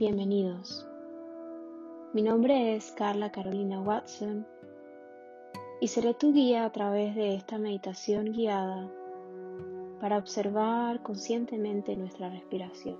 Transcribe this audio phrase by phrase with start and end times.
[0.00, 0.88] Bienvenidos.
[2.14, 4.46] Mi nombre es Carla Carolina Watson
[5.78, 8.90] y seré tu guía a través de esta meditación guiada
[10.00, 12.96] para observar conscientemente nuestra respiración.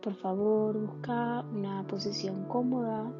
[0.00, 3.12] Por favor, busca una posición cómoda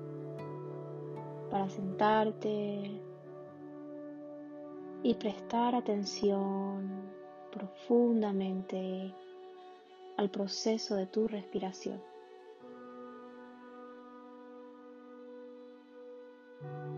[1.50, 3.02] para sentarte
[5.02, 6.88] y prestar atención
[7.52, 9.14] profundamente
[10.18, 12.02] al proceso de tu respiración.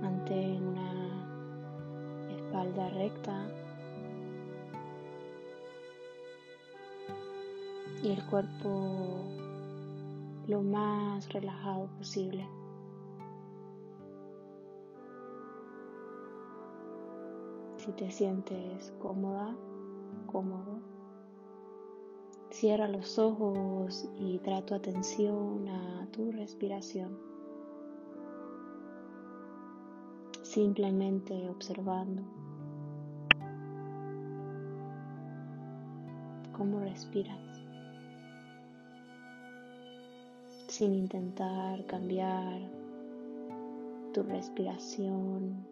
[0.01, 3.47] Mantén una espalda recta
[8.03, 9.27] y el cuerpo
[10.49, 12.49] lo más relajado posible.
[17.77, 19.55] Si te sientes cómoda,
[20.27, 20.80] cómodo,
[22.61, 27.17] Cierra los ojos y trae tu atención a tu respiración.
[30.43, 32.23] Simplemente observando
[36.53, 37.63] cómo respiras.
[40.69, 42.61] Sin intentar cambiar
[44.13, 45.67] tu respiración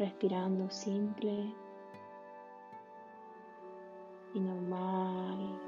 [0.00, 1.54] respirando simple
[4.32, 5.60] y normal.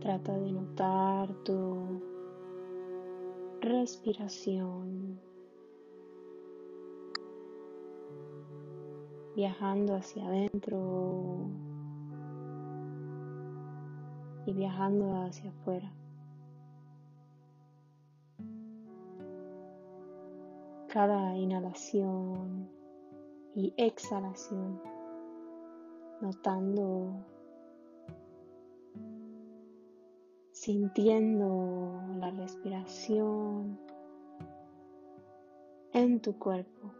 [0.00, 2.00] Trata de notar tu
[3.60, 5.20] respiración
[9.34, 11.50] viajando hacia adentro
[14.46, 15.92] y viajando hacia afuera.
[20.96, 22.70] Cada inhalación
[23.54, 24.80] y exhalación,
[26.22, 27.22] notando,
[30.52, 33.78] sintiendo la respiración
[35.92, 36.90] en tu cuerpo.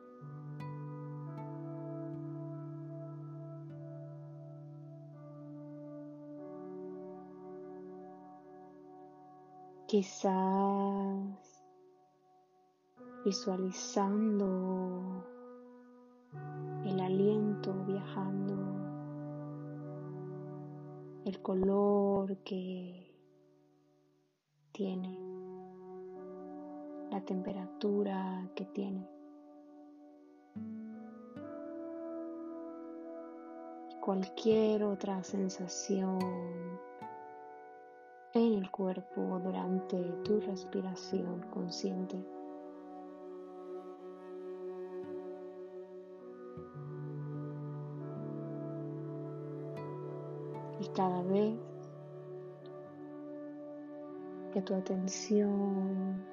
[9.87, 11.56] Quizás
[13.27, 15.25] visualizando
[16.85, 18.55] el aliento viajando,
[21.25, 23.13] el color que
[24.71, 25.19] tiene,
[27.11, 29.05] la temperatura que tiene.
[34.01, 36.21] Cualquier otra sensación
[38.35, 42.36] en el cuerpo durante tu respiración consciente.
[50.95, 51.59] Cada vez
[54.53, 56.25] que tu atención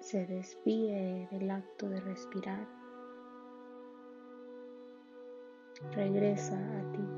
[0.00, 2.66] se desvíe del acto de respirar,
[5.94, 7.08] regresa a ti,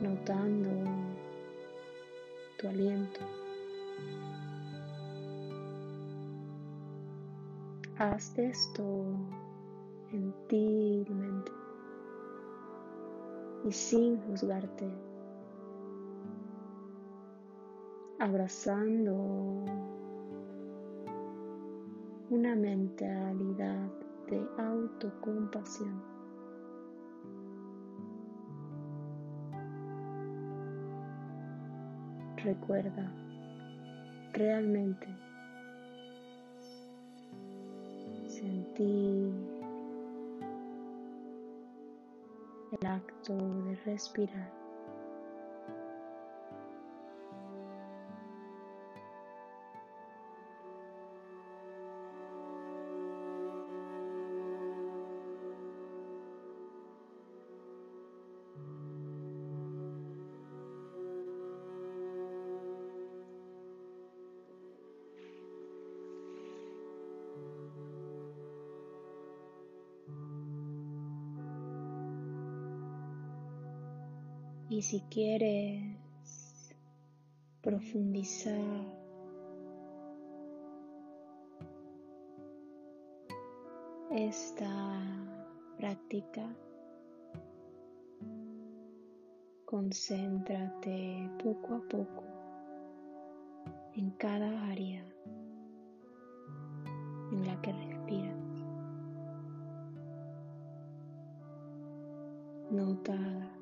[0.00, 0.90] notando
[2.58, 3.20] tu aliento.
[7.98, 8.82] Haz esto
[10.12, 11.50] gentilmente
[13.64, 14.86] y sin juzgarte,
[18.18, 19.14] abrazando
[22.28, 23.88] una mentalidad
[24.28, 26.02] de autocompasión.
[32.36, 33.10] Recuerda,
[34.34, 35.06] realmente
[38.26, 39.51] sentir
[42.82, 44.61] el acto de respirar.
[74.72, 75.82] Y si quieres
[77.60, 78.56] profundizar
[84.10, 84.98] esta
[85.76, 86.56] práctica,
[89.66, 92.24] concéntrate poco a poco
[93.94, 95.04] en cada área
[97.30, 98.36] en la que respiras.
[102.70, 103.61] Nota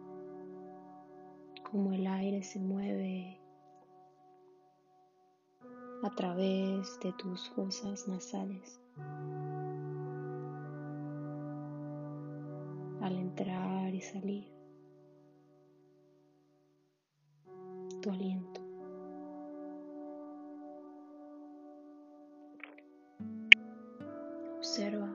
[1.71, 3.41] cómo el aire se mueve
[6.03, 8.81] a través de tus fosas nasales.
[13.01, 14.53] Al entrar y salir,
[18.03, 18.61] tu aliento.
[24.57, 25.09] Observa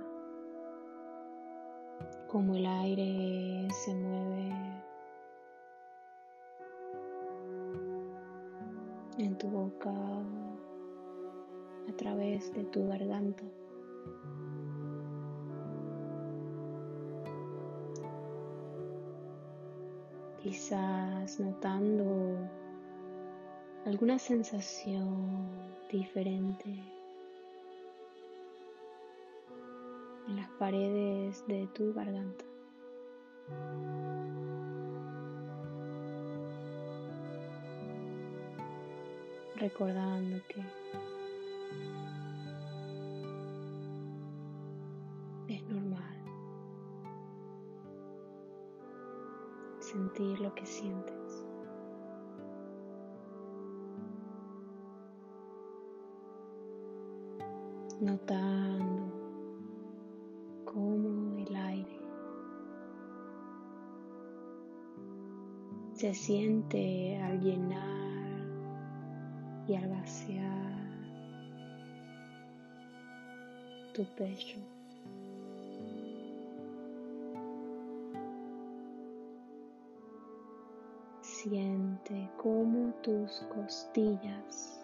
[2.28, 4.75] cómo el aire se mueve
[9.18, 9.92] en tu boca
[11.90, 13.44] a través de tu garganta.
[20.42, 22.38] Quizás notando
[23.86, 25.48] alguna sensación
[25.92, 26.84] diferente
[30.28, 32.46] en las paredes de tu garganta.
[39.58, 40.62] Recordando que
[45.48, 46.16] es normal
[49.80, 51.46] sentir lo que sientes.
[58.02, 59.14] Notando
[60.66, 62.00] cómo el aire
[65.94, 68.15] se siente al llenar
[69.68, 70.76] y al vaciar
[73.94, 74.60] tu pecho.
[81.22, 84.82] Siente cómo tus costillas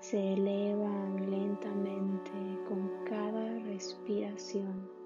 [0.00, 2.30] se elevan lentamente
[2.68, 5.01] con cada respiración.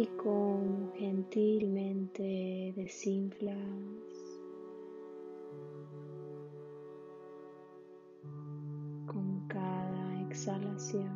[0.00, 3.56] Y con gentilmente desinflas
[9.06, 11.10] con cada exhalación.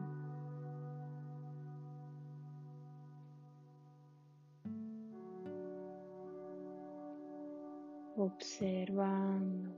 [8.17, 9.71] observando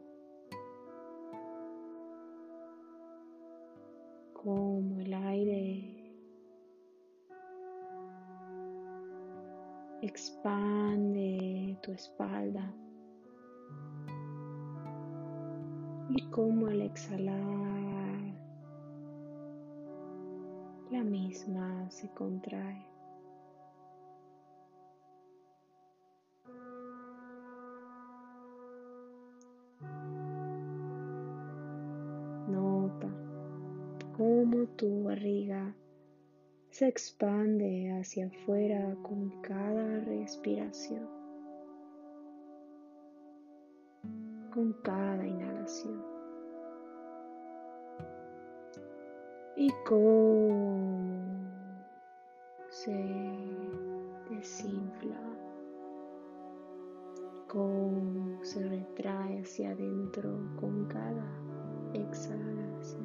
[4.33, 5.94] cómo el aire
[10.05, 12.71] expande tu espalda
[16.11, 18.35] y cómo al exhalar
[20.91, 22.95] la misma se contrae.
[34.17, 35.75] cómo tu barriga
[36.75, 41.09] se expande hacia afuera con cada respiración,
[44.53, 46.03] con cada inhalación.
[49.55, 51.22] Y cómo
[52.70, 52.93] se
[54.31, 55.20] desinfla,
[57.46, 61.25] cómo se retrae hacia adentro con cada
[61.93, 63.04] exhalación.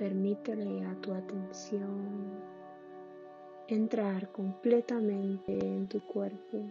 [0.00, 2.40] Permítele a tu atención
[3.68, 6.64] entrar completamente en tu cuerpo.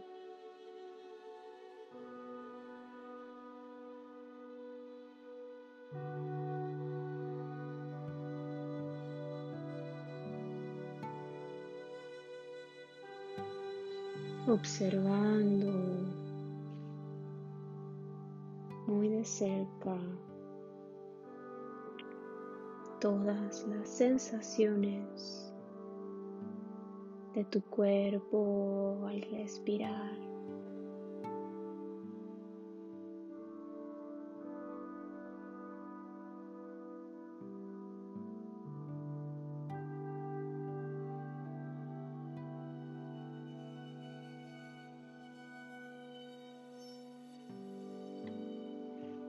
[14.47, 15.71] observando
[18.87, 19.95] muy de cerca
[22.99, 25.53] todas las sensaciones
[27.33, 30.17] de tu cuerpo al respirar.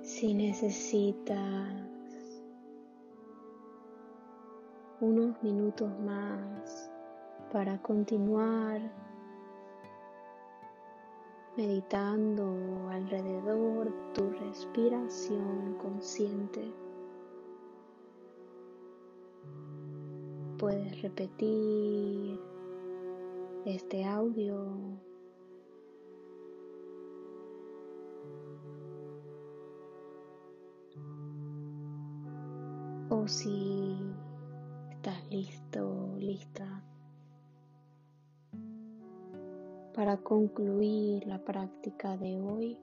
[0.02, 1.99] Si necesitas
[5.00, 6.90] unos minutos más
[7.50, 8.80] para continuar
[11.56, 16.72] meditando alrededor de tu respiración consciente.
[20.58, 22.38] Puedes repetir
[23.64, 24.98] este audio
[33.08, 33.79] o si
[35.30, 36.82] listo, lista
[39.94, 42.78] para concluir la práctica de hoy.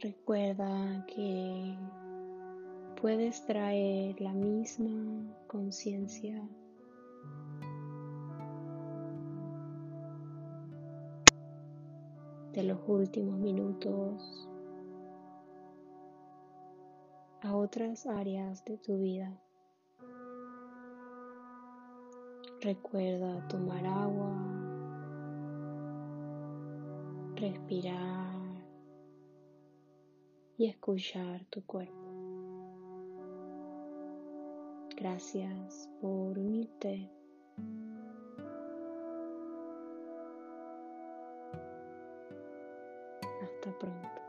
[0.00, 1.76] Recuerda que
[3.00, 6.48] puedes traer la misma conciencia
[12.52, 14.48] de los últimos minutos
[17.48, 19.40] a otras áreas de tu vida.
[22.60, 24.36] Recuerda tomar agua,
[27.36, 28.66] respirar
[30.58, 31.94] y escuchar tu cuerpo.
[34.96, 37.10] Gracias por unirte.
[43.42, 44.27] Hasta pronto.